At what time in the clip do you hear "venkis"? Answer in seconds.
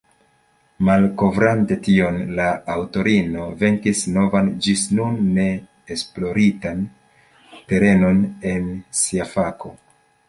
3.59-4.01